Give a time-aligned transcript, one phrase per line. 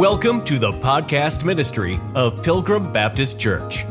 [0.00, 3.84] Welcome to the podcast ministry of Pilgrim Baptist Church.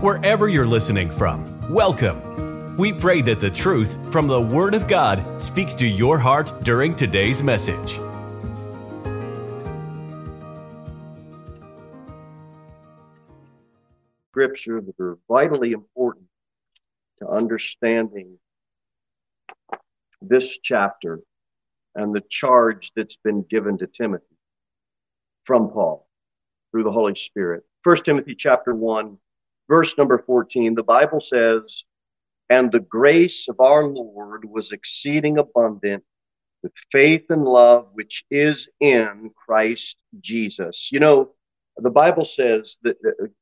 [0.00, 2.78] Wherever you're listening from, welcome.
[2.78, 6.96] We pray that the truth from the Word of God speaks to your heart during
[6.96, 7.90] today's message.
[14.30, 16.24] Scripture that are vitally important
[17.18, 18.38] to understanding
[20.22, 21.20] this chapter
[21.94, 24.29] and the charge that's been given to Timothy
[25.50, 26.06] from Paul
[26.70, 27.64] through the Holy Spirit.
[27.82, 29.18] 1 Timothy chapter 1,
[29.68, 31.82] verse number 14, the Bible says,
[32.48, 36.04] And the grace of our Lord was exceeding abundant
[36.62, 40.90] with faith and love which is in Christ Jesus.
[40.92, 41.32] You know,
[41.78, 42.94] the Bible says that,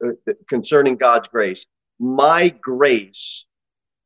[0.03, 1.67] uh, that concerning God's grace,
[1.99, 3.45] my grace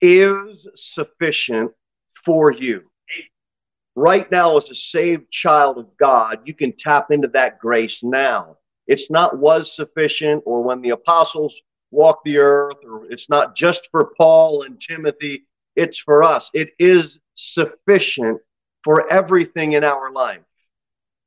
[0.01, 1.71] is sufficient
[2.25, 2.83] for you
[3.95, 8.57] right now as a saved child of God, you can tap into that grace now.
[8.87, 13.89] It's not was sufficient or when the apostles walked the earth, or it's not just
[13.91, 15.45] for Paul and Timothy,
[15.77, 16.51] it's for us.
[16.55, 18.41] It is sufficient
[18.83, 20.41] for everything in our life.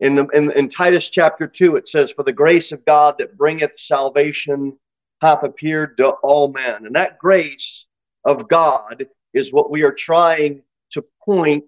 [0.02, 3.38] In, the, in, in Titus chapter 2, it says, For the grace of God that
[3.38, 4.77] bringeth salvation
[5.22, 6.85] hath appeared to all men.
[6.85, 7.85] And that grace
[8.25, 11.63] of God is what we are trying to point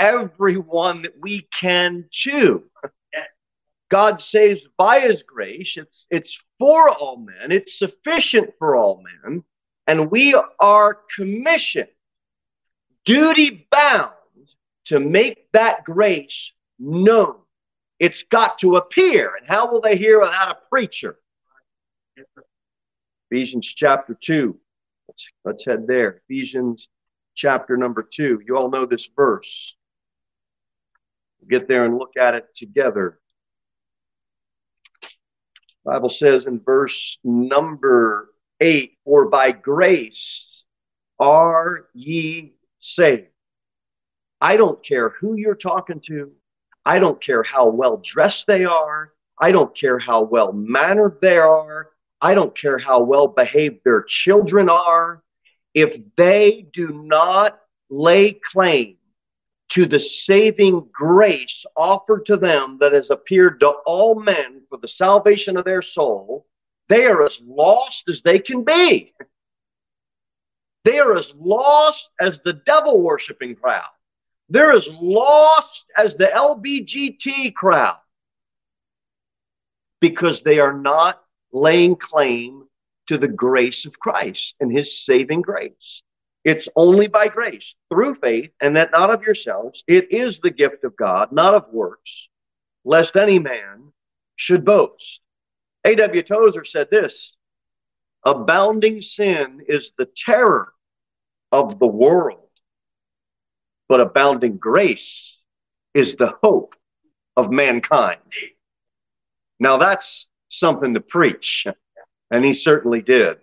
[0.00, 2.64] everyone that we can to.
[3.90, 5.76] God saves by his grace.
[5.76, 7.52] It's, it's for all men.
[7.52, 9.44] It's sufficient for all men.
[9.86, 11.88] And we are commissioned,
[13.04, 14.12] duty bound
[14.86, 17.36] to make that grace known.
[17.98, 19.34] It's got to appear.
[19.36, 21.18] And how will they hear without a preacher?
[23.30, 24.56] Ephesians chapter 2.
[25.08, 26.22] Let's, let's head there.
[26.28, 26.88] Ephesians
[27.34, 28.42] chapter number 2.
[28.46, 29.74] You all know this verse
[31.46, 33.18] get there and look at it together.
[35.84, 40.62] Bible says in verse number 8, for by grace
[41.18, 43.28] are ye saved.
[44.40, 46.32] I don't care who you're talking to.
[46.84, 49.12] I don't care how well dressed they are.
[49.38, 51.90] I don't care how well mannered they are.
[52.20, 55.22] I don't care how well behaved their children are.
[55.74, 57.58] If they do not
[57.88, 58.96] lay claim
[59.70, 64.88] to the saving grace offered to them that has appeared to all men for the
[64.88, 66.46] salvation of their soul,
[66.88, 69.14] they are as lost as they can be.
[70.84, 73.84] They are as lost as the devil worshiping crowd.
[74.48, 77.98] They're as lost as the LBGT crowd
[80.00, 82.64] because they are not laying claim
[83.06, 86.02] to the grace of Christ and his saving grace.
[86.44, 89.84] It's only by grace, through faith, and that not of yourselves.
[89.86, 92.28] It is the gift of God, not of works,
[92.84, 93.92] lest any man
[94.36, 95.20] should boast.
[95.84, 96.22] A.W.
[96.22, 97.34] Tozer said this
[98.24, 100.72] Abounding sin is the terror
[101.52, 102.48] of the world,
[103.88, 105.38] but abounding grace
[105.94, 106.74] is the hope
[107.36, 108.20] of mankind.
[109.58, 111.66] Now that's something to preach,
[112.30, 113.38] and he certainly did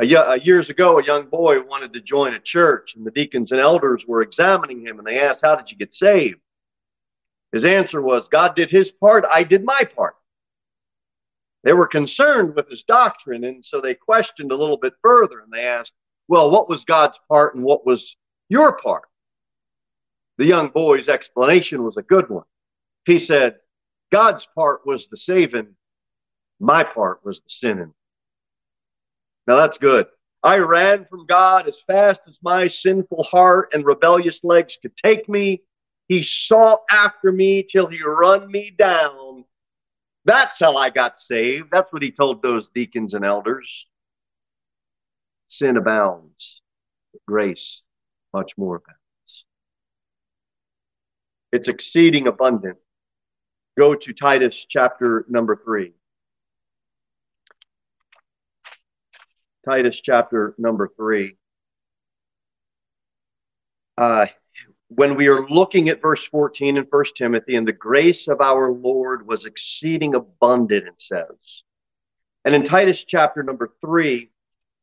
[0.00, 3.60] a, years ago, a young boy wanted to join a church, and the deacons and
[3.60, 6.40] elders were examining him, and they asked, How did you get saved?
[7.52, 10.16] His answer was, God did his part, I did my part.
[11.64, 15.52] They were concerned with his doctrine, and so they questioned a little bit further, and
[15.52, 15.92] they asked,
[16.28, 18.16] Well, what was God's part and what was
[18.48, 19.04] your part?
[20.38, 22.44] The young boy's explanation was a good one.
[23.04, 23.56] He said,
[24.10, 25.74] God's part was the saving,
[26.58, 27.94] my part was the sinning.
[29.46, 30.06] Now that's good.
[30.42, 35.28] I ran from God as fast as my sinful heart and rebellious legs could take
[35.28, 35.62] me.
[36.08, 39.44] He sought after me till he run me down.
[40.24, 41.68] That's how I got saved.
[41.70, 43.86] That's what he told those deacons and elders.
[45.48, 46.60] Sin abounds,
[47.12, 47.82] but grace
[48.32, 49.44] much more abounds.
[51.52, 52.78] It's exceeding abundant.
[53.78, 55.92] Go to Titus chapter number three.
[59.64, 61.36] Titus chapter number three.
[63.96, 64.26] Uh,
[64.88, 68.70] when we are looking at verse 14 in First Timothy, and the grace of our
[68.70, 71.62] Lord was exceeding abundant, it says.
[72.44, 74.30] And in Titus chapter number three,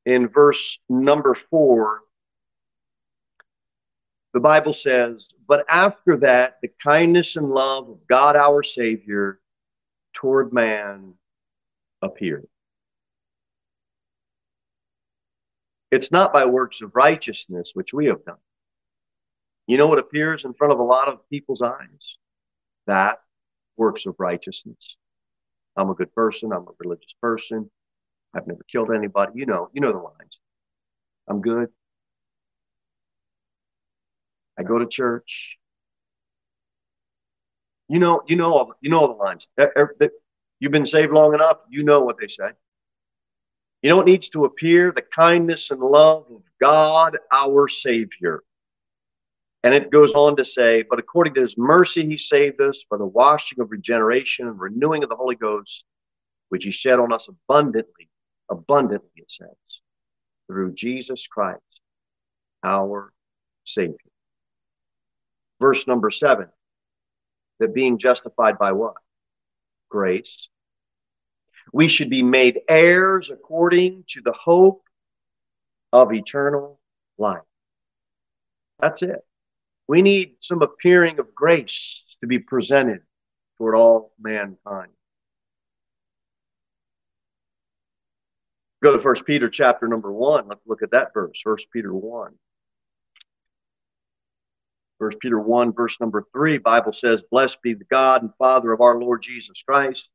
[0.05, 2.01] in verse number four,
[4.33, 9.39] the Bible says, But after that, the kindness and love of God our Savior
[10.13, 11.13] toward man
[12.01, 12.47] appeared.
[15.91, 18.37] It's not by works of righteousness which we have done.
[19.67, 22.17] You know what appears in front of a lot of people's eyes?
[22.87, 23.19] That
[23.77, 24.77] works of righteousness.
[25.75, 26.51] I'm a good person.
[26.51, 27.69] I'm a religious person.
[28.33, 29.33] I've never killed anybody.
[29.35, 30.37] You know, you know the lines.
[31.27, 31.69] I'm good.
[34.57, 35.57] I go to church.
[37.87, 39.47] You know, you know all you know all the lines.
[40.59, 41.57] You've been saved long enough.
[41.69, 42.49] You know what they say.
[43.81, 44.91] You know what needs to appear?
[44.91, 48.43] The kindness and love of God, our Savior.
[49.63, 52.97] And it goes on to say, but according to his mercy, he saved us by
[52.97, 55.83] the washing of regeneration and renewing of the Holy Ghost,
[56.49, 58.09] which he shed on us abundantly,
[58.49, 59.55] abundantly, it says,
[60.47, 61.61] through Jesus Christ,
[62.63, 63.13] our
[63.65, 63.97] Savior.
[65.59, 66.47] Verse number seven,
[67.59, 68.95] that being justified by what?
[69.89, 70.47] Grace.
[71.71, 74.83] We should be made heirs according to the hope
[75.93, 76.79] of eternal
[77.17, 77.41] life.
[78.79, 79.25] That's it.
[79.87, 83.01] We need some appearing of grace to be presented
[83.57, 84.91] toward all mankind.
[88.81, 90.47] Go to First Peter chapter number one.
[90.47, 91.39] Let's look at that verse.
[91.43, 92.33] First Peter one.
[94.99, 98.81] First Peter 1, verse number 3, Bible says, Blessed be the God and Father of
[98.81, 100.09] our Lord Jesus Christ,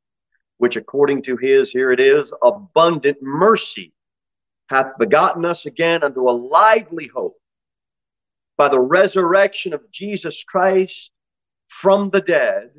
[0.57, 3.93] which according to his, here it is, abundant mercy
[4.69, 7.37] hath begotten us again unto a lively hope
[8.57, 11.11] by the resurrection of Jesus Christ
[11.67, 12.71] from the dead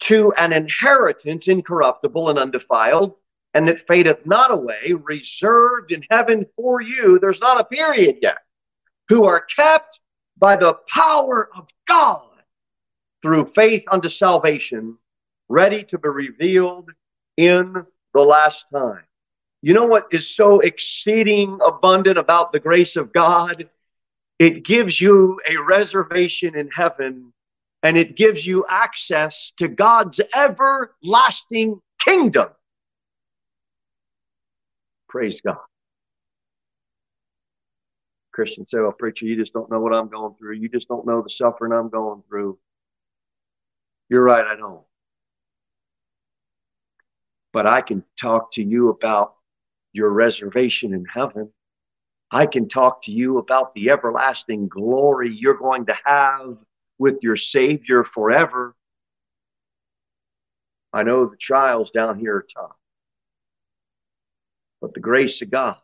[0.00, 3.14] to an inheritance incorruptible and undefiled,
[3.54, 7.18] and that fadeth not away, reserved in heaven for you.
[7.18, 8.38] There's not a period yet.
[9.08, 10.00] Who are kept
[10.36, 12.28] by the power of God
[13.22, 14.98] through faith unto salvation,
[15.48, 16.90] ready to be revealed
[17.36, 17.84] in
[18.14, 19.04] the last time.
[19.62, 23.68] You know what is so exceeding abundant about the grace of God?
[24.38, 27.32] It gives you a reservation in heaven
[27.82, 32.48] and it gives you access to God's everlasting kingdom.
[35.08, 35.58] Praise God.
[38.32, 40.56] Christians say, well, preacher, you just don't know what I'm going through.
[40.56, 42.58] You just don't know the suffering I'm going through.
[44.10, 44.85] You're right, I don't.
[47.56, 49.36] But I can talk to you about
[49.94, 51.50] your reservation in heaven.
[52.30, 56.58] I can talk to you about the everlasting glory you're going to have
[56.98, 58.76] with your Savior forever.
[60.92, 62.76] I know the trials down here are tough,
[64.82, 65.76] but the grace of God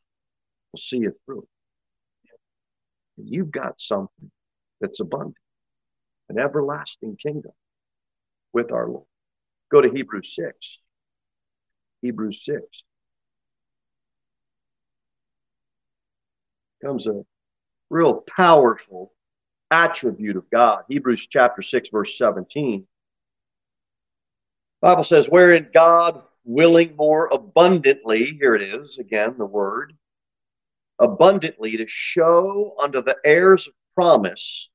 [0.74, 1.48] will see you through.
[3.16, 4.30] You've got something
[4.78, 5.38] that's abundant,
[6.28, 7.52] an everlasting kingdom
[8.52, 9.06] with our Lord.
[9.70, 10.81] Go to Hebrews 6.
[12.02, 12.62] Hebrews 6.
[16.82, 17.24] comes a
[17.90, 19.12] real powerful
[19.70, 20.82] attribute of God.
[20.88, 22.86] Hebrews chapter 6, verse 17.
[24.80, 29.94] Bible says, wherein God willing more abundantly, here it is again, the word,
[30.98, 34.68] abundantly to show unto the heirs of promise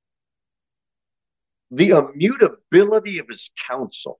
[1.69, 4.19] the immutability of his counsel.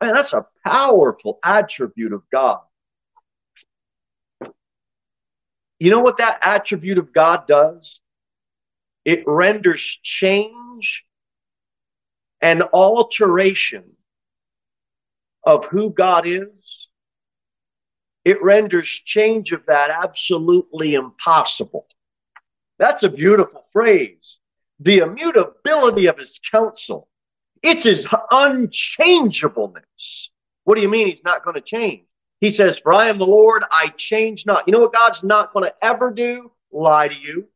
[0.00, 2.60] Man, that's a powerful attribute of God.
[5.80, 8.00] You know what that attribute of God does?
[9.04, 11.04] It renders change
[12.40, 13.84] and alteration
[15.44, 16.48] of who God is.
[18.24, 21.86] It renders change of that absolutely impossible.
[22.78, 24.38] That's a beautiful phrase.
[24.80, 27.08] The immutability of his counsel.
[27.62, 30.30] It's his unchangeableness.
[30.64, 32.04] What do you mean he's not going to change?
[32.40, 34.64] He says, For I am the Lord, I change not.
[34.66, 36.52] You know what God's not going to ever do?
[36.70, 37.48] Lie to you.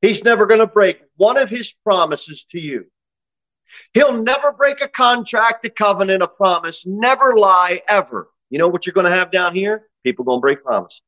[0.00, 2.86] He's never going to break one of his promises to you.
[3.92, 8.30] He'll never break a contract, a covenant, a promise, never lie ever.
[8.50, 9.88] You know what you're going to have down here?
[10.04, 11.00] People going to break promises.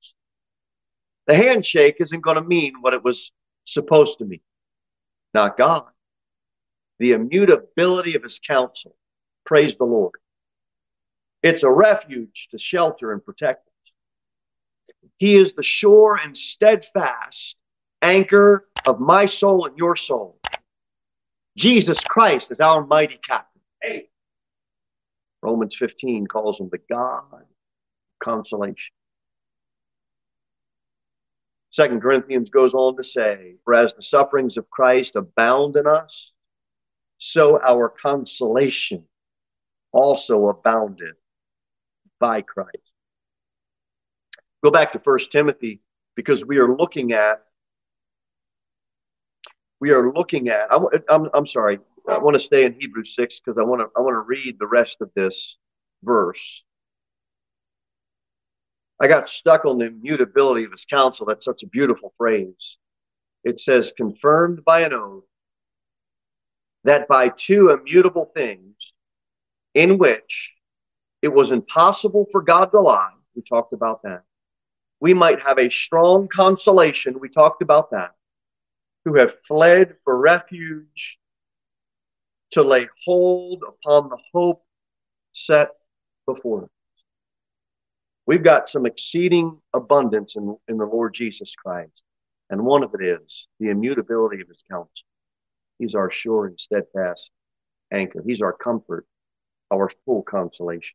[1.26, 3.33] The handshake isn't going to mean what it was
[3.64, 4.40] supposed to mean.
[5.33, 5.85] Not God.
[7.00, 8.95] The immutability of his counsel.
[9.45, 10.14] Praise the Lord.
[11.42, 13.92] It's a refuge to shelter and protect us.
[15.16, 17.57] He is the sure and steadfast
[18.02, 20.38] anchor of my soul and your soul.
[21.57, 23.62] Jesus Christ is our mighty captain.
[23.83, 24.09] Hey.
[25.42, 27.40] Romans 15 calls him the God of
[28.23, 28.92] consolation.
[31.71, 36.33] Second Corinthians goes on to say, For as the sufferings of Christ abound in us,
[37.21, 39.05] so our consolation
[39.93, 41.15] also abounded
[42.19, 42.79] by Christ.
[44.65, 45.81] Go back to First Timothy
[46.17, 47.45] because we are looking at
[49.81, 53.41] we are looking at I'm, I'm, I'm sorry I want to stay in Hebrews 6
[53.45, 55.57] because I want to I want to read the rest of this
[56.03, 56.62] verse.
[58.99, 61.27] I got stuck on the immutability of his counsel.
[61.27, 62.77] That's such a beautiful phrase.
[63.45, 65.25] It says, confirmed by an oath,
[66.85, 68.75] that by two immutable things,
[69.75, 70.53] in which
[71.23, 74.23] it was impossible for God to lie, we talked about that,
[75.01, 78.13] we might have a strong consolation, we talked about that,
[79.05, 81.19] who have fled for refuge
[82.53, 84.63] to lay hold upon the hope
[85.33, 85.69] set
[86.27, 86.71] before us.
[88.27, 92.03] We've got some exceeding abundance in, in the Lord Jesus Christ.
[92.51, 94.91] And one of it is the immutability of his counsel.
[95.81, 97.31] He's our sure and steadfast
[97.91, 98.23] anchor.
[98.25, 99.07] He's our comfort,
[99.73, 100.95] our full consolation.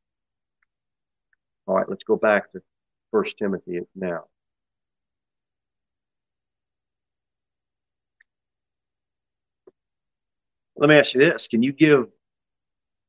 [1.66, 2.62] All right, let's go back to
[3.12, 4.26] First Timothy now.
[10.78, 11.48] Let me ask you this.
[11.48, 12.06] Can you give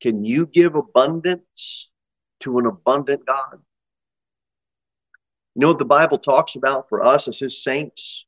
[0.01, 1.89] can you give abundance
[2.41, 3.61] to an abundant God?
[5.55, 8.25] You know what the Bible talks about for us as his saints?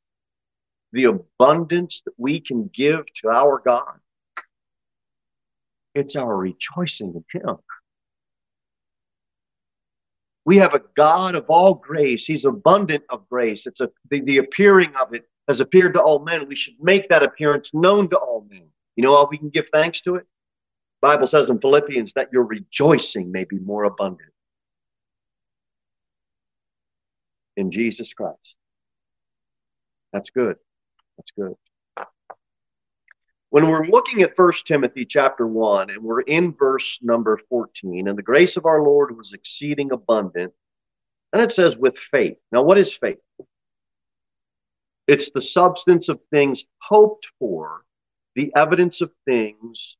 [0.91, 3.99] The abundance that we can give to our God.
[5.95, 7.57] It's our rejoicing in him.
[10.45, 12.25] We have a God of all grace.
[12.25, 13.67] He's abundant of grace.
[13.67, 16.47] It's a the, the appearing of it has appeared to all men.
[16.47, 18.67] We should make that appearance known to all men.
[18.95, 20.25] You know how we can give thanks to it?
[21.01, 24.31] The Bible says in Philippians that your rejoicing may be more abundant
[27.55, 28.55] in Jesus Christ.
[30.13, 30.55] That's good.
[31.19, 31.55] That's good.
[33.49, 38.17] When we're looking at First Timothy chapter 1 and we're in verse number 14, and
[38.17, 40.53] the grace of our Lord was exceeding abundant,
[41.33, 42.37] and it says with faith.
[42.53, 43.17] Now, what is faith?
[45.07, 47.81] It's the substance of things hoped for
[48.35, 49.97] the evidence of things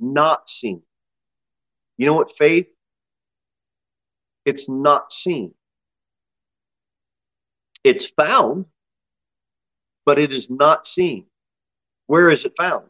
[0.00, 0.82] not seen.
[1.98, 2.68] You know what faith?
[4.46, 5.52] It's not seen.
[7.82, 8.66] It's found,
[10.04, 11.26] but it is not seen.
[12.06, 12.86] Where is it found?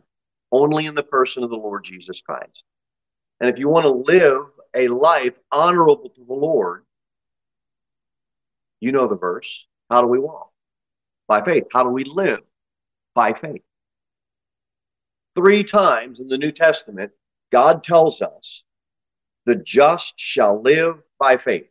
[0.51, 2.63] Only in the person of the Lord Jesus Christ.
[3.41, 6.85] And if you want to live a life honorable to the Lord,
[8.81, 9.49] you know the verse.
[9.91, 10.51] How do we walk?
[11.27, 11.65] By faith.
[11.73, 12.41] How do we live?
[13.15, 13.63] By faith.
[15.35, 17.13] Three times in the New Testament,
[17.51, 18.63] God tells us
[19.47, 21.69] the just shall live by faith.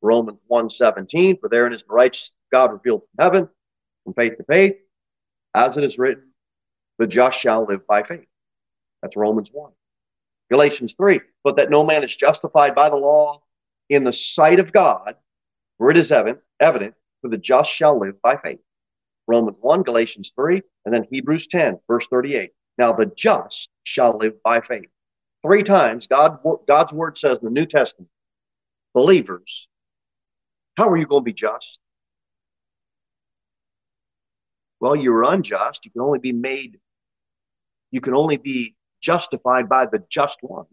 [0.00, 3.48] Romans 1:17, for therein is the righteousness of God revealed from heaven,
[4.04, 4.76] from faith to faith,
[5.54, 6.32] as it is written,
[6.98, 8.26] the just shall live by faith.
[9.02, 9.72] That's Romans 1.
[10.50, 13.42] Galatians 3, but that no man is justified by the law
[13.88, 15.14] in the sight of God,
[15.78, 18.60] for it is evident, evident, for the just shall live by faith.
[19.26, 22.50] Romans 1, Galatians 3, and then Hebrews 10, verse 38.
[22.78, 24.88] Now the just shall live by faith.
[25.42, 28.10] Three times God, God's word says in the New Testament,
[28.94, 29.68] believers,
[30.76, 31.78] how are you going to be just?
[34.82, 35.84] Well, you're unjust.
[35.84, 36.80] You can only be made,
[37.92, 40.66] you can only be justified by the just one.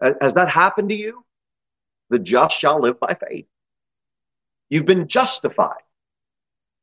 [0.00, 1.24] Has that happened to you?
[2.10, 3.46] The just shall live by faith.
[4.68, 5.82] You've been justified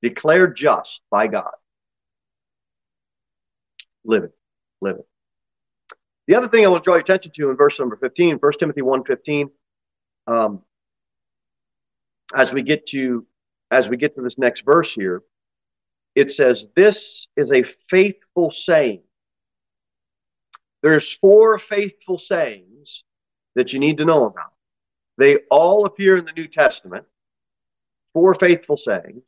[0.01, 1.53] declared just by God.
[4.03, 4.33] Live it.
[4.81, 5.07] Live it.
[6.27, 8.51] The other thing I want to draw your attention to in verse number 15, 1
[8.59, 9.49] Timothy 1.15,
[10.27, 10.61] um,
[12.35, 13.25] as we get to
[13.73, 15.23] as we get to this next verse here,
[16.15, 19.01] it says, This is a faithful saying.
[20.81, 23.03] There's four faithful sayings
[23.55, 24.53] that you need to know about.
[25.17, 27.05] They all appear in the New Testament.
[28.13, 29.23] Four faithful sayings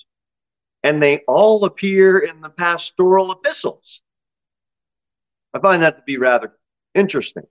[0.85, 4.01] and they all appear in the pastoral epistles.
[5.51, 6.53] I find that to be rather
[6.93, 7.47] interesting.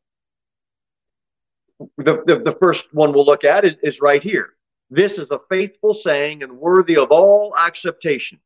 [1.99, 4.51] The, the, the first one we'll look at is, is right here.
[4.95, 8.39] This is a faithful saying and worthy of all acceptation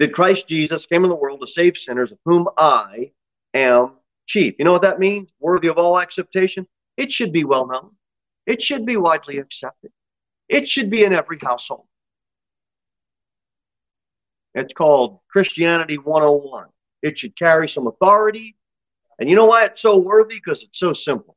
[0.00, 3.12] that Christ Jesus came in the world to save sinners, of whom I
[3.54, 3.92] am
[4.26, 4.56] chief.
[4.58, 5.30] You know what that means?
[5.38, 6.66] Worthy of all acceptation?
[6.96, 7.92] It should be well known.
[8.44, 9.92] It should be widely accepted.
[10.48, 11.86] It should be in every household.
[14.56, 16.66] It's called Christianity 101.
[17.02, 18.56] It should carry some authority.
[19.20, 20.40] And you know why it's so worthy?
[20.44, 21.36] Because it's so simple.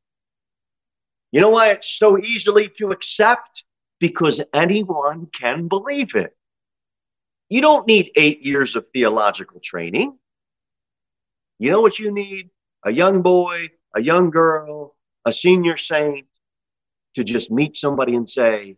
[1.30, 3.62] You know why it's so easily to accept?
[3.98, 6.36] because anyone can believe it.
[7.48, 10.18] You don't need eight years of theological training.
[11.58, 12.50] You know what you need?
[12.84, 16.26] A young boy, a young girl, a senior saint
[17.14, 18.76] to just meet somebody and say,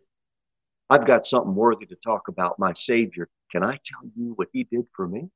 [0.89, 3.27] I've got something worthy to talk about my Savior.
[3.51, 5.29] Can I tell you what he did for me?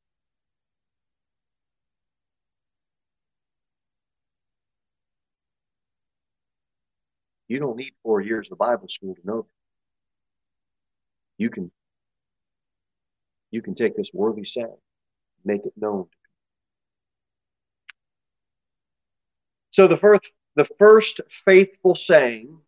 [7.48, 9.62] You don't need four years of Bible school to know that.
[11.38, 11.72] You can
[13.52, 14.75] you can take this worthy saying,
[15.46, 16.08] make it known.
[19.72, 20.24] So the first
[20.56, 22.60] the first faithful saying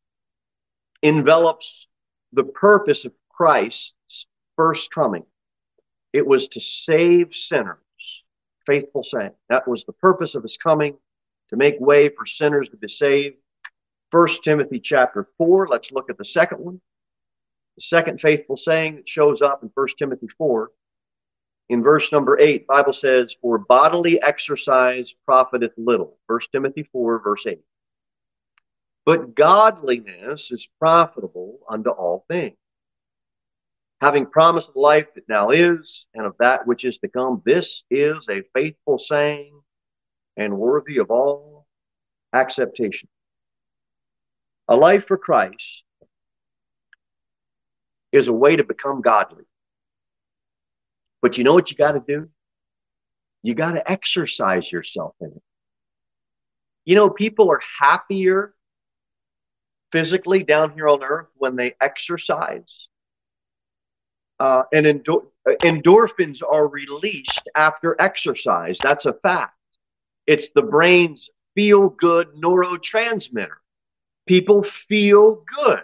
[1.03, 1.87] envelops
[2.33, 5.23] the purpose of Christ's first coming.
[6.13, 7.77] It was to save sinners.
[8.65, 9.31] Faithful saying.
[9.49, 10.97] That was the purpose of his coming,
[11.49, 13.35] to make way for sinners to be saved.
[14.11, 16.81] First Timothy chapter 4, let's look at the second one.
[17.75, 20.71] The second faithful saying that shows up in First Timothy 4.
[21.69, 26.17] In verse number 8, Bible says, For bodily exercise profiteth little.
[26.27, 27.59] First Timothy 4, verse 8.
[29.05, 32.55] But godliness is profitable unto all things.
[34.01, 37.83] Having promised the life that now is, and of that which is to come, this
[37.89, 39.59] is a faithful saying
[40.37, 41.65] and worthy of all
[42.33, 43.09] acceptation.
[44.67, 45.83] A life for Christ
[48.15, 49.43] is a way to become godly.
[51.21, 52.29] But you know what you got to do?
[53.43, 55.41] You got to exercise yourself in it.
[56.85, 58.53] You know, people are happier
[59.91, 62.87] physically down here on earth when they exercise.
[64.39, 68.79] Uh, and endor- endorphins are released after exercise.
[68.81, 69.55] That's a fact.
[70.27, 73.57] It's the brain's feel good neurotransmitter.
[74.27, 75.83] People feel good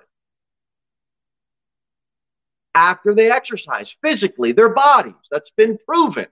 [2.73, 5.13] after they exercise physically, their bodies.
[5.29, 6.27] That's been proven.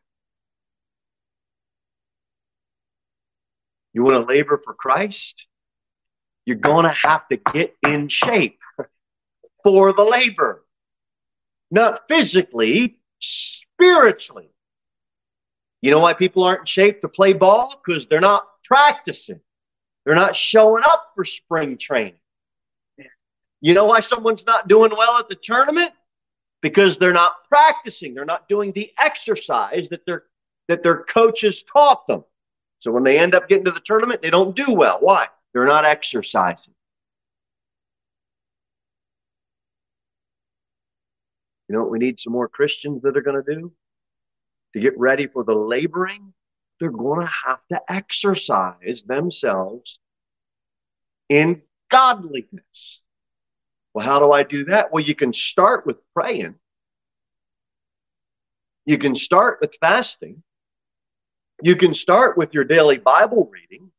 [3.94, 5.46] You want to labor for Christ?
[6.46, 8.60] You're going to have to get in shape
[9.64, 10.64] for the labor.
[11.72, 14.50] Not physically, spiritually.
[15.82, 17.82] You know why people aren't in shape to play ball?
[17.86, 19.40] Because they're not practicing.
[20.06, 22.20] They're not showing up for spring training.
[23.62, 25.92] You know why someone's not doing well at the tournament?
[26.62, 28.14] Because they're not practicing.
[28.14, 30.24] They're not doing the exercise that their
[30.68, 32.24] that their coaches taught them.
[32.80, 34.98] So when they end up getting to the tournament, they don't do well.
[35.00, 35.28] Why?
[35.54, 36.74] They're not exercising.
[41.68, 43.72] You know what we need some more Christians that are going to do?
[44.74, 46.34] To get ready for the laboring,
[46.80, 50.00] they're going to have to exercise themselves
[51.30, 53.02] in godliness.
[54.00, 54.94] Well, how do I do that?
[54.94, 56.56] Well, you can start with praying.
[58.86, 60.42] You can start with fasting.
[61.62, 63.92] You can start with your daily Bible reading.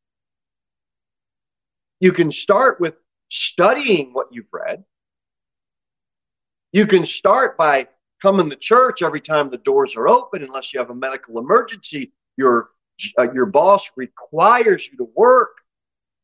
[1.99, 2.95] You can start with
[3.29, 4.83] studying what you've read.
[6.71, 7.87] You can start by
[8.23, 12.11] coming to church every time the doors are open, unless you have a medical emergency.
[12.37, 12.69] Your
[13.19, 15.57] uh, your boss requires you to work,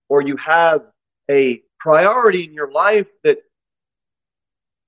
[0.10, 0.82] or you have
[1.30, 3.38] a priority in your life that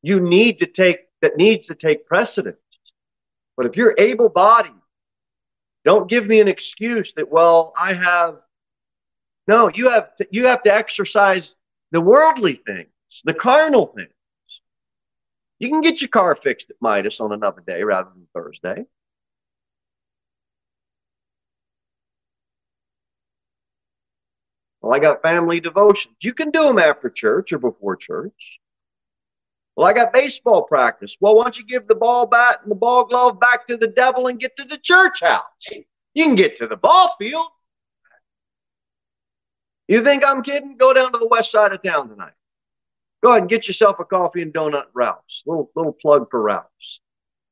[0.01, 2.57] you need to take that needs to take precedence.
[3.57, 4.71] But if you're able-bodied,
[5.83, 8.39] don't give me an excuse that well I have
[9.49, 11.55] no, you have to, you have to exercise
[11.91, 12.91] the worldly things,
[13.25, 14.13] the carnal things.
[15.57, 18.85] You can get your car fixed at Midas on another day rather than Thursday.
[24.81, 26.15] Well, I got family devotions.
[26.21, 28.59] You can do them after church or before church.
[29.79, 31.15] Well, I got baseball practice.
[31.21, 33.87] Well, why don't you give the ball bat and the ball glove back to the
[33.87, 35.45] devil and get to the church house?
[36.13, 37.47] You can get to the ball field.
[39.87, 40.75] You think I'm kidding?
[40.75, 42.33] Go down to the west side of town tonight.
[43.23, 45.43] Go ahead and get yourself a coffee and donut Ralph's.
[45.45, 46.99] Little little plug for Ralph's.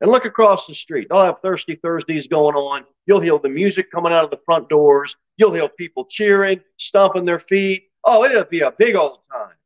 [0.02, 1.08] And look across the street.
[1.10, 2.84] They'll have Thirsty Thursdays going on.
[3.06, 5.16] You'll hear the music coming out of the front doors.
[5.38, 7.86] You'll hear people cheering, stomping their feet.
[8.04, 9.57] Oh, it'll be a big old time.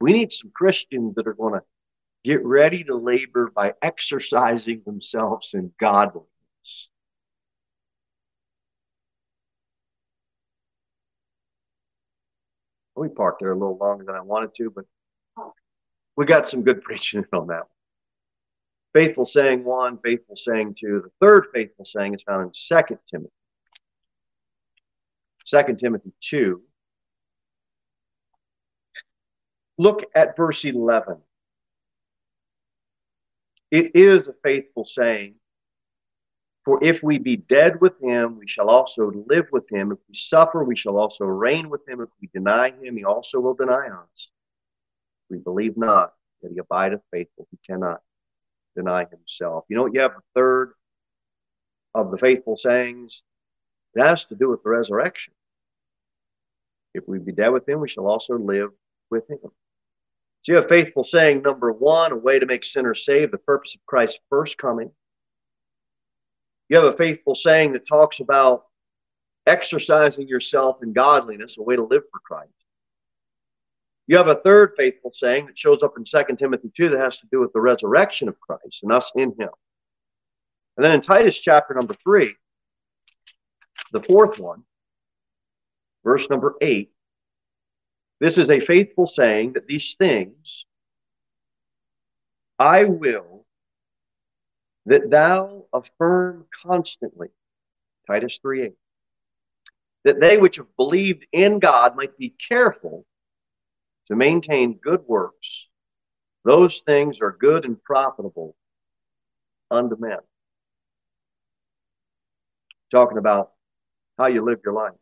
[0.00, 1.62] We need some Christians that are going to
[2.24, 6.26] get ready to labor by exercising themselves in godliness.
[12.96, 14.84] We parked there a little longer than I wanted to, but
[16.16, 17.66] we got some good preaching on that one.
[18.92, 21.02] Faithful saying one, faithful saying two.
[21.04, 23.32] The third faithful saying is found in Second Timothy.
[25.46, 26.60] Second Timothy 2.
[29.80, 31.16] Look at verse 11.
[33.70, 35.36] It is a faithful saying
[36.66, 39.92] for if we be dead with him, we shall also live with him.
[39.92, 42.02] If we suffer, we shall also reign with him.
[42.02, 44.28] If we deny him, he also will deny us.
[45.30, 46.12] If We believe not
[46.42, 47.48] that he abideth faithful.
[47.50, 48.02] He cannot
[48.76, 49.64] deny himself.
[49.68, 49.86] You know?
[49.86, 50.74] You have a third
[51.94, 53.22] of the faithful sayings.
[53.94, 55.32] It has to do with the resurrection.
[56.92, 58.72] If we be dead with him, we shall also live
[59.10, 59.38] with him.
[60.42, 63.74] So you have faithful saying number one, a way to make sinners saved, the purpose
[63.74, 64.90] of Christ's first coming.
[66.68, 68.64] You have a faithful saying that talks about
[69.46, 72.52] exercising yourself in godliness, a way to live for Christ.
[74.06, 77.18] You have a third faithful saying that shows up in 2 Timothy 2 that has
[77.18, 79.50] to do with the resurrection of Christ and us in him.
[80.76, 82.34] And then in Titus chapter number 3,
[83.92, 84.62] the fourth one,
[86.02, 86.90] verse number 8,
[88.20, 90.64] this is a faithful saying that these things
[92.58, 93.46] I will
[94.84, 97.28] that thou affirm constantly.
[98.06, 98.72] Titus 3 8.
[100.04, 103.06] That they which have believed in God might be careful
[104.08, 105.48] to maintain good works.
[106.44, 108.54] Those things are good and profitable
[109.70, 110.18] unto men.
[112.90, 113.52] Talking about
[114.18, 114.99] how you live your life.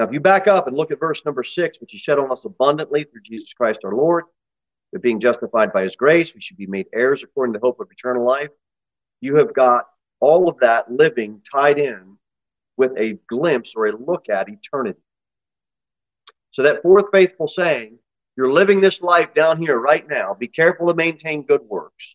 [0.00, 2.32] Now, if you back up and look at verse number six, which he shed on
[2.32, 4.24] us abundantly through Jesus Christ our Lord,
[4.94, 7.80] that being justified by his grace, we should be made heirs according to the hope
[7.80, 8.48] of eternal life.
[9.20, 9.84] You have got
[10.18, 12.16] all of that living tied in
[12.78, 15.02] with a glimpse or a look at eternity.
[16.52, 17.98] So that fourth faithful saying,
[18.38, 20.32] you're living this life down here right now.
[20.32, 22.06] Be careful to maintain good works.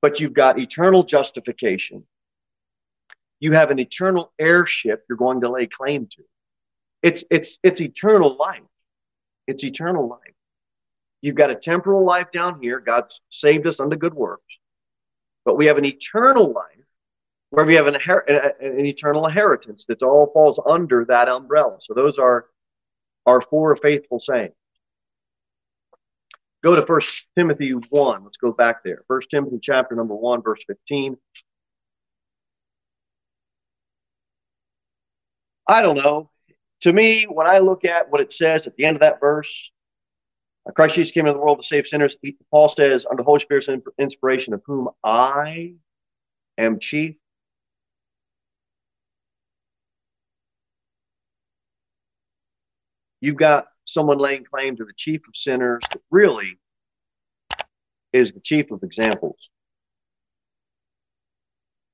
[0.00, 2.04] But you've got eternal justification
[3.44, 6.22] you have an eternal heirship you're going to lay claim to.
[7.02, 8.62] It's it's it's eternal life.
[9.46, 10.34] It's eternal life.
[11.20, 12.80] You've got a temporal life down here.
[12.80, 14.54] God's saved us unto good works.
[15.44, 16.86] But we have an eternal life
[17.50, 21.76] where we have an, an eternal inheritance that all falls under that umbrella.
[21.82, 22.46] So those are
[23.26, 24.54] our four faithful sayings.
[26.62, 28.24] Go to First Timothy 1.
[28.24, 29.02] Let's go back there.
[29.06, 31.18] First Timothy chapter number 1, verse 15.
[35.66, 36.30] I don't know.
[36.82, 39.48] To me, when I look at what it says at the end of that verse,
[40.74, 42.16] Christ Jesus came into the world to save sinners.
[42.50, 45.74] Paul says, under the Holy Spirit's inspiration, of whom I
[46.58, 47.16] am chief.
[53.20, 56.58] You've got someone laying claim to the chief of sinners that really
[58.12, 59.48] is the chief of examples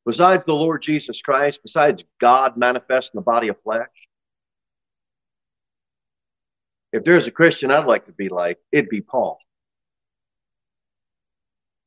[0.07, 3.89] besides the Lord Jesus Christ, besides God manifest in the body of flesh,
[6.93, 9.39] if there's a Christian I'd like to be like, it'd be Paul.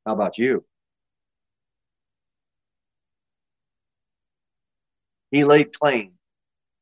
[0.06, 0.64] How about you?
[5.32, 6.12] He laid claim,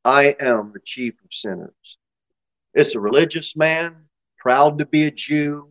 [0.04, 1.98] I am the chief of sinners.
[2.74, 3.96] It's a religious man,
[4.38, 5.70] proud to be a Jew,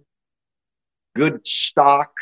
[1.15, 2.13] good stock,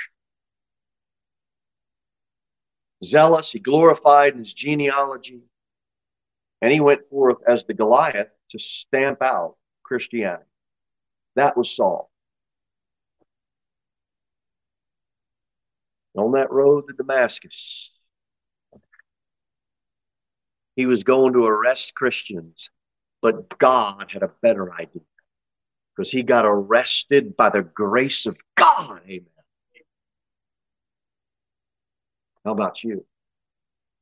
[3.04, 5.42] zealous, he glorified in his genealogy,
[6.60, 10.44] and he went forth as the Goliath to stamp out Christianity.
[11.36, 12.10] That was Saul.
[16.16, 17.90] On that road to Damascus,
[20.74, 22.70] he was going to arrest Christians,
[23.22, 25.02] but God had a better idea
[25.94, 29.00] because he got arrested by the grace of God.
[29.04, 29.37] Amen.
[32.48, 33.04] How about you?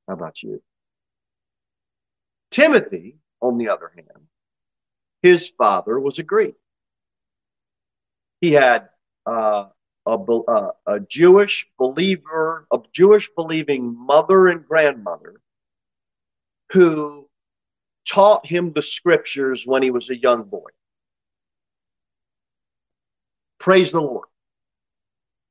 [0.06, 0.62] How about you?
[2.52, 4.28] Timothy, on the other hand,
[5.20, 6.54] his father was a Greek.
[8.40, 8.88] He had
[9.28, 9.64] uh,
[10.06, 15.40] a, uh, a Jewish believer, a Jewish believing mother and grandmother
[16.72, 17.28] who
[18.08, 20.70] taught him the scriptures when he was a young boy.
[23.58, 24.28] Praise the Lord.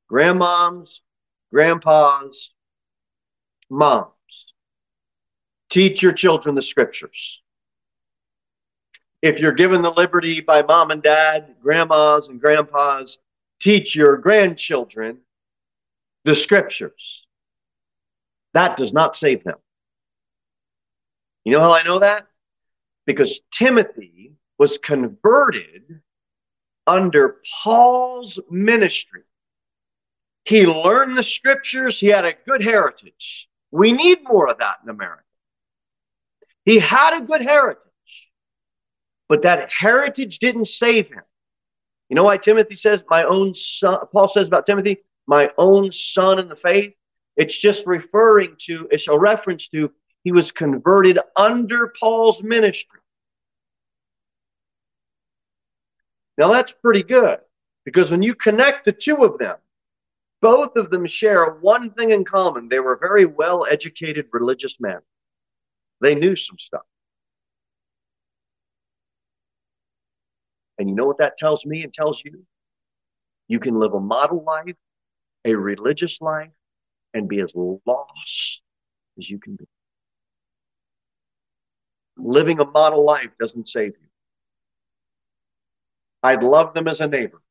[0.10, 1.00] Grandmoms,
[1.52, 2.52] grandpas,
[3.70, 4.12] moms,
[5.70, 7.42] teach your children the scriptures.
[9.22, 13.18] If you're given the liberty by mom and dad, grandmas and grandpas,
[13.60, 15.20] teach your grandchildren
[16.26, 17.26] the scriptures.
[18.54, 19.58] That does not save them.
[21.44, 22.28] You know how I know that?
[23.06, 26.02] Because Timothy was converted
[26.88, 29.24] under Paul's ministry.
[30.44, 33.48] He learned the scriptures, he had a good heritage.
[33.76, 35.22] We need more of that in America.
[36.64, 37.82] He had a good heritage,
[39.28, 41.24] but that heritage didn't save him.
[42.08, 46.40] You know why Timothy says, my own son, Paul says about Timothy, my own son
[46.40, 46.94] in the faith?
[47.36, 49.92] It's just referring to, it's a reference to
[50.24, 53.02] he was converted under Paul's ministry.
[56.38, 57.40] Now that's pretty good
[57.84, 59.58] because when you connect the two of them,
[60.46, 62.70] both of them share one thing in common.
[62.70, 65.00] They were very well educated religious men.
[66.02, 66.84] They knew some stuff.
[70.78, 72.46] And you know what that tells me and tells you?
[73.48, 74.76] You can live a model life,
[75.46, 76.52] a religious life,
[77.16, 78.62] and be as lost
[79.18, 79.66] as you can be.
[82.18, 84.10] Living a model life doesn't save you.
[86.22, 87.42] I'd love them as a neighbor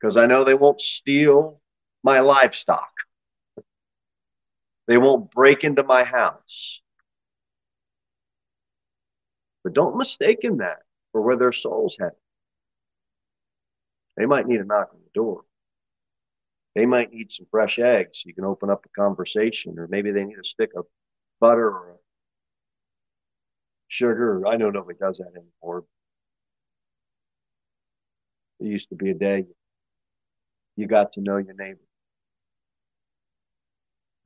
[0.00, 1.60] because I know they won't steal
[2.02, 2.90] my livestock.
[4.86, 6.80] They won't break into my house.
[9.64, 12.14] But don't mistake in that for where their soul's headed.
[14.16, 15.44] They might need a knock on the door.
[16.74, 18.22] They might need some fresh eggs.
[18.24, 20.86] You can open up a conversation, or maybe they need a stick of
[21.40, 21.96] butter or
[23.88, 24.46] sugar.
[24.46, 25.84] I know nobody does that anymore.
[28.60, 29.54] It used to be a day you
[30.84, 31.80] got to know your neighbor.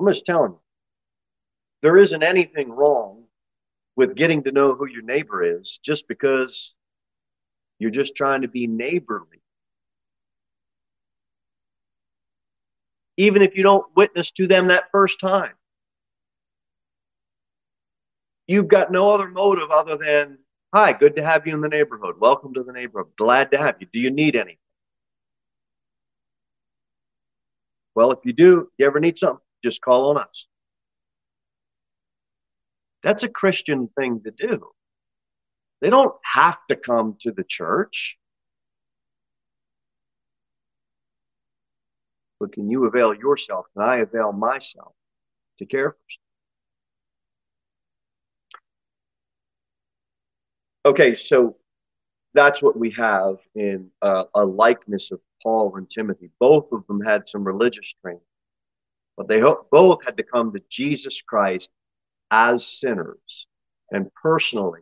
[0.00, 0.60] I'm just telling you,
[1.82, 3.24] there isn't anything wrong
[3.96, 6.74] with getting to know who your neighbor is just because
[7.78, 9.42] you're just trying to be neighborly.
[13.16, 15.52] Even if you don't witness to them that first time,
[18.46, 20.38] you've got no other motive other than,
[20.74, 22.16] hi, good to have you in the neighborhood.
[22.18, 23.12] Welcome to the neighborhood.
[23.18, 23.86] Glad to have you.
[23.92, 24.56] Do you need anything?
[27.94, 30.46] Well, if you do, you ever need something, just call on us.
[33.03, 34.70] That's a Christian thing to do.
[35.81, 38.18] They don't have to come to the church.
[42.38, 43.66] But can you avail yourself?
[43.74, 44.92] Can I avail myself
[45.59, 46.16] to care for you?
[50.92, 51.57] Okay, so
[52.33, 56.31] that's what we have in uh, a likeness of Paul and Timothy.
[56.38, 58.20] Both of them had some religious training,
[59.16, 61.68] but they both had to come to Jesus Christ
[62.31, 63.46] as sinners
[63.90, 64.81] and personally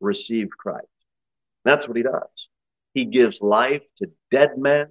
[0.00, 0.86] receive Christ.
[1.64, 2.48] That's what he does.
[2.92, 4.88] He gives life to dead men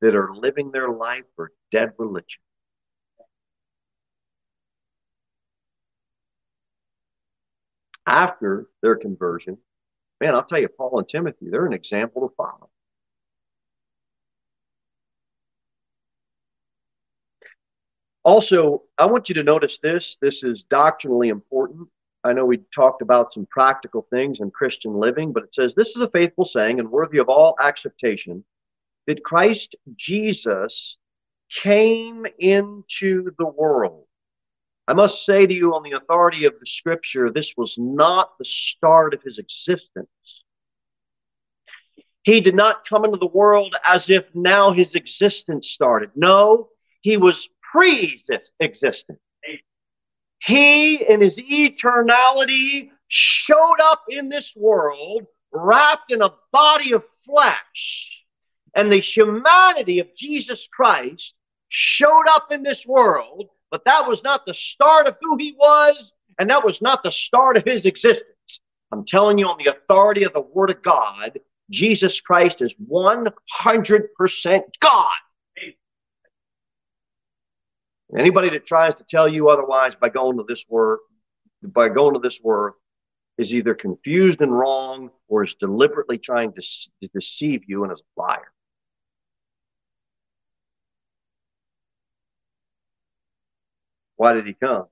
[0.00, 2.40] that are living their life for dead religion.
[8.06, 9.56] After their conversion,
[10.20, 12.68] man, I'll tell you, Paul and Timothy, they're an example to follow.
[18.24, 20.16] Also, I want you to notice this.
[20.20, 21.88] This is doctrinally important.
[22.24, 25.90] I know we talked about some practical things in Christian living, but it says this
[25.90, 28.44] is a faithful saying and worthy of all acceptation
[29.06, 30.96] that Christ Jesus
[31.62, 34.06] came into the world.
[34.88, 38.44] I must say to you, on the authority of the scripture, this was not the
[38.46, 40.08] start of his existence.
[42.22, 46.10] He did not come into the world as if now his existence started.
[46.14, 46.68] No,
[47.02, 49.18] he was pre-existent.
[50.40, 58.10] He, in his eternality, showed up in this world wrapped in a body of flesh.
[58.74, 61.34] And the humanity of Jesus Christ
[61.68, 66.12] showed up in this world, but that was not the start of who he was,
[66.38, 68.28] and that was not the start of his existence.
[68.92, 71.38] I'm telling you, on the authority of the Word of God,
[71.70, 75.08] Jesus Christ is 100% God.
[78.16, 80.98] Anybody that tries to tell you otherwise by going to this word,
[81.62, 82.74] by going to this word,
[83.38, 88.00] is either confused and wrong or is deliberately trying to, to deceive you and is
[88.00, 88.52] a liar.
[94.16, 94.86] Why did he come?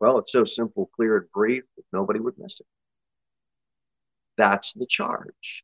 [0.00, 2.66] Well, it's so simple, clear, and brief that nobody would miss it.
[4.36, 5.62] That's the charge.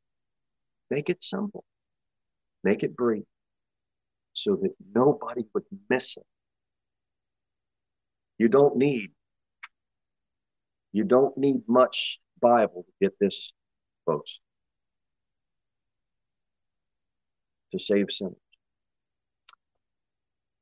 [0.90, 1.64] Make it simple.
[2.64, 3.24] Make it brief
[4.32, 6.24] so that nobody would miss it.
[8.42, 9.12] You don't need
[10.90, 13.52] you don't need much Bible to get this,
[14.04, 14.40] folks.
[17.70, 18.34] To save sinners.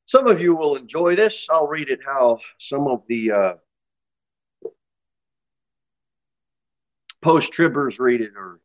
[0.05, 1.47] Some of you will enjoy this.
[1.49, 3.53] I'll read it how some of the uh,
[7.23, 8.61] post tribbers read it, or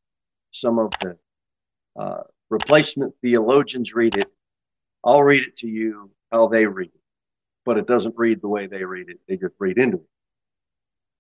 [0.52, 1.16] some of the
[1.98, 4.30] uh, replacement theologians read it.
[5.06, 7.05] I'll read it to you how they read it
[7.66, 9.20] but it doesn't read the way they read it.
[9.28, 10.10] They just read into it.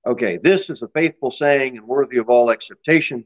[0.07, 3.25] Okay, this is a faithful saying and worthy of all acceptation.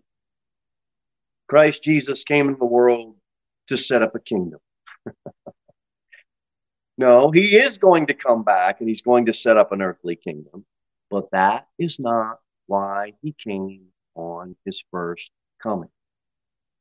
[1.50, 3.16] Christ Jesus came into the world
[3.68, 4.60] to set up a kingdom.
[6.98, 10.16] no, he is going to come back and he's going to set up an earthly
[10.16, 10.66] kingdom,
[11.10, 15.90] but that is not why he came on his first coming.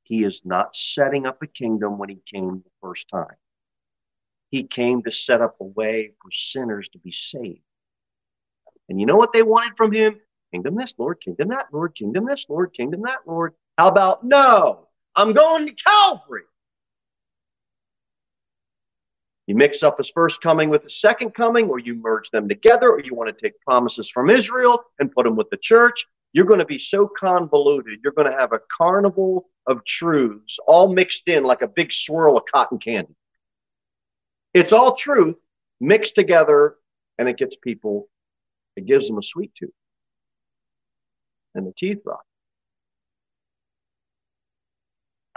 [0.04, 3.36] He is not setting up a kingdom when he came the first time.
[4.50, 7.60] He came to set up a way for sinners to be saved.
[8.88, 10.18] And you know what they wanted from him?
[10.52, 13.52] Kingdom this, Lord, kingdom that, Lord, kingdom this, Lord, kingdom that, Lord.
[13.76, 14.88] How about no?
[15.14, 16.42] I'm going to Calvary.
[19.46, 22.90] You mix up his first coming with his second coming, or you merge them together,
[22.90, 26.04] or you want to take promises from Israel and put them with the church.
[26.32, 28.00] You're going to be so convoluted.
[28.02, 32.36] You're going to have a carnival of truths all mixed in like a big swirl
[32.36, 33.14] of cotton candy.
[34.54, 35.36] It's all truth
[35.80, 36.76] mixed together,
[37.18, 38.08] and it gets people,
[38.76, 39.70] it gives them a sweet tooth
[41.54, 42.20] and the teeth rot.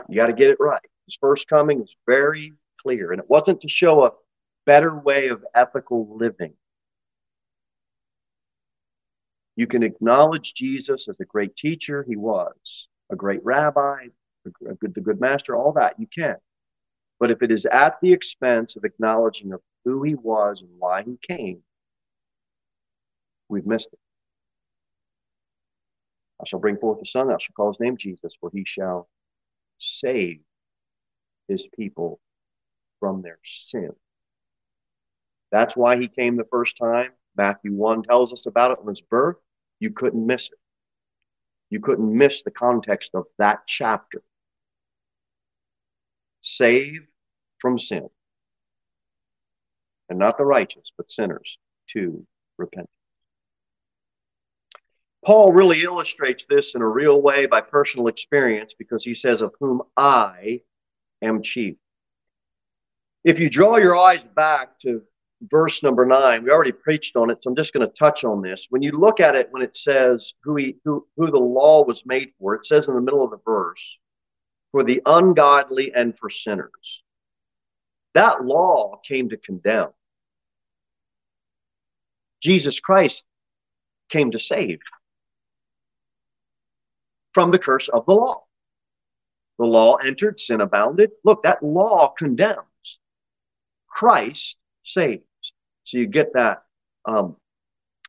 [0.07, 0.81] You got to get it right.
[1.05, 4.11] His first coming is very clear, and it wasn't to show a
[4.65, 6.53] better way of ethical living.
[9.55, 12.53] You can acknowledge Jesus as a great teacher, he was,
[13.11, 14.07] a great rabbi,
[14.45, 16.37] a good, the good master, all that, you can.
[17.21, 21.03] But if it is at the expense of acknowledging of who he was and why
[21.03, 21.61] he came,
[23.47, 23.99] we've missed it.
[26.41, 29.07] I shall bring forth a son, I shall call his name Jesus, for he shall
[29.77, 30.39] save
[31.47, 32.19] his people
[32.99, 33.91] from their sin.
[35.51, 37.11] That's why he came the first time.
[37.37, 39.37] Matthew 1 tells us about it on his birth.
[39.79, 40.57] You couldn't miss it.
[41.69, 44.23] You couldn't miss the context of that chapter.
[46.41, 47.10] Save
[47.61, 48.09] from sin.
[50.09, 51.57] And not the righteous, but sinners
[51.93, 52.25] to
[52.57, 52.89] repentance.
[55.23, 59.53] Paul really illustrates this in a real way by personal experience because he says, Of
[59.59, 60.61] whom I
[61.21, 61.77] am chief.
[63.23, 65.03] If you draw your eyes back to
[65.49, 68.41] verse number nine, we already preached on it, so I'm just going to touch on
[68.41, 68.65] this.
[68.69, 72.01] When you look at it, when it says who, he, who, who the law was
[72.05, 73.81] made for, it says in the middle of the verse,
[74.71, 77.00] for the ungodly and for sinners.
[78.13, 79.89] That law came to condemn.
[82.41, 83.23] Jesus Christ
[84.09, 84.79] came to save
[87.33, 88.43] from the curse of the law.
[89.59, 91.11] The law entered, sin abounded.
[91.23, 92.57] Look, that law condemns.
[93.87, 95.23] Christ saves.
[95.83, 96.63] So you get that.
[97.05, 97.35] Um,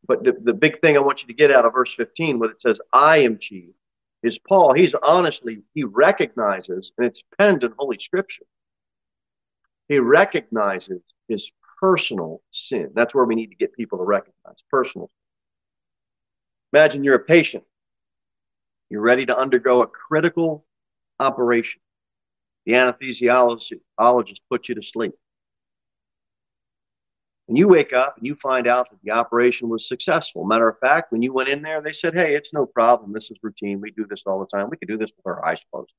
[0.07, 2.51] but the, the big thing I want you to get out of verse 15, when
[2.51, 3.71] it says, I am chief,
[4.23, 4.73] is Paul.
[4.73, 8.45] He's honestly, he recognizes, and it's penned in Holy Scripture,
[9.93, 11.51] he recognizes his
[11.81, 12.91] personal sin.
[12.95, 15.11] That's where we need to get people to recognize personal
[16.73, 17.65] Imagine you're a patient
[18.93, 20.67] you're ready to undergo a critical
[21.19, 21.81] operation.
[22.67, 25.15] The anesthesiologist puts you to sleep.
[27.49, 30.45] And you wake up and you find out that the operation was successful.
[30.45, 33.15] Matter of fact, when you went in there, they said, hey, it's no problem.
[33.15, 33.81] This is routine.
[33.81, 34.69] We do this all the time.
[34.69, 35.91] We can do this with our eyes closed.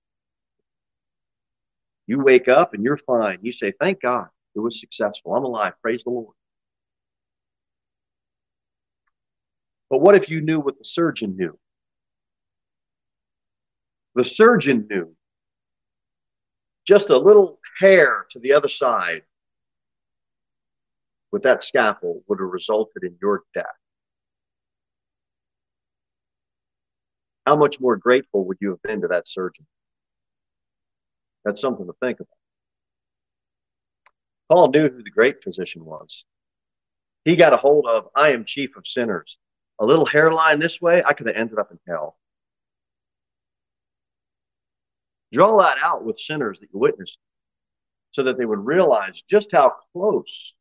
[2.08, 3.40] You wake up and you're fine.
[3.42, 5.36] You say, thank God it was successful.
[5.36, 5.74] I'm alive.
[5.82, 6.36] Praise the Lord.
[9.90, 11.58] But what if you knew what the surgeon knew?
[14.16, 15.16] The surgeon knew
[16.88, 19.22] just a little hair to the other side
[21.32, 23.66] with that scalpel would have resulted in your death.
[27.46, 29.66] How much more grateful would you have been to that surgeon?
[31.44, 32.28] That's something to think about.
[34.50, 36.26] Paul knew who the great physician was.
[37.26, 39.38] He got a hold of, I am chief of sinners.
[39.80, 42.18] A little hairline this way, I could have ended up in hell.
[45.32, 47.18] Draw that out with sinners that you witnessed
[48.12, 50.54] so that they would realize just how close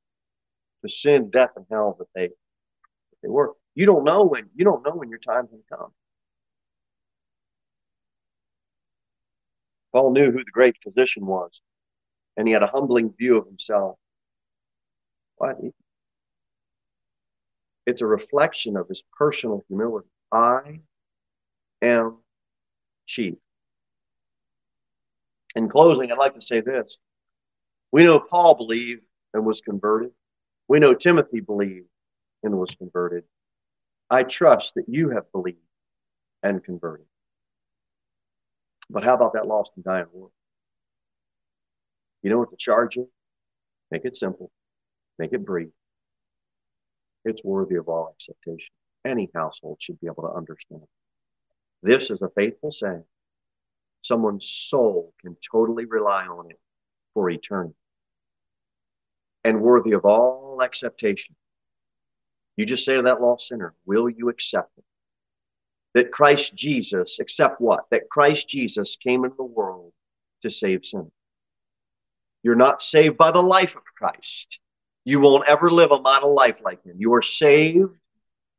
[0.83, 3.53] to sin, death, and hell that they, that they were.
[3.75, 5.93] You don't know when you don't know when your time can come.
[9.93, 11.61] Paul knew who the great physician was,
[12.37, 13.99] and he had a humbling view of himself.
[15.37, 15.57] What?
[17.87, 20.09] It's a reflection of his personal humility.
[20.31, 20.81] I
[21.83, 22.19] am
[23.07, 23.35] chief.
[25.55, 26.97] In closing, I'd like to say this.
[27.91, 29.03] We know Paul believed
[29.35, 30.13] and was converted.
[30.69, 31.89] We know Timothy believed
[32.43, 33.25] and was converted.
[34.09, 35.59] I trust that you have believed
[36.43, 37.07] and converted.
[38.93, 40.33] But how about that lost and dying world?
[42.23, 43.07] You know what the charge is?
[43.91, 44.51] Make it simple.
[45.19, 45.71] Make it brief.
[47.25, 48.73] It's worthy of all acceptation.
[49.05, 50.83] Any household should be able to understand.
[51.83, 53.05] This is a faithful saying
[54.03, 56.61] someone's soul can totally rely on it
[57.15, 57.75] for eternity
[59.45, 61.35] and worthy of all acceptation.
[62.57, 64.85] You just say to that lost sinner, Will you accept it?
[65.95, 67.85] That Christ Jesus, except what?
[67.91, 69.93] That Christ Jesus came into the world
[70.43, 71.13] to save sinners.
[72.43, 74.59] You're not saved by the life of Christ.
[75.05, 76.97] You won't ever live a model life like him.
[76.99, 77.91] You are saved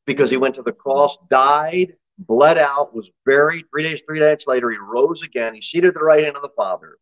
[0.05, 3.65] because he went to the cross, died, bled out, was buried.
[3.71, 5.53] Three days, three days later, he rose again.
[5.53, 6.97] He seated at the right hand of the Father.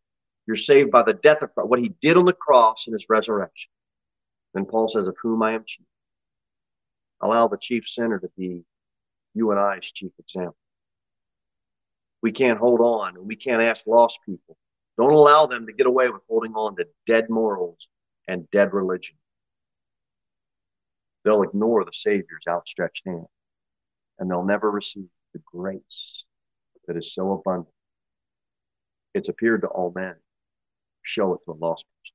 [0.46, 3.06] You're saved by the death of Christ, what he did on the cross and his
[3.08, 3.70] resurrection.
[4.54, 5.86] Then Paul says, Of whom I am chief.
[7.20, 8.64] Allow the chief sinner to be
[9.34, 10.56] you and I's chief example.
[12.22, 14.56] We can't hold on and we can't ask lost people.
[14.96, 17.88] Don't allow them to get away with holding on to dead morals
[18.28, 19.16] and dead religion.
[21.24, 23.26] They'll ignore the Savior's outstretched hand
[24.18, 26.24] and they'll never receive the grace
[26.86, 27.74] that is so abundant.
[29.14, 30.14] It's appeared to all men.
[31.02, 32.14] Show it to a lost person.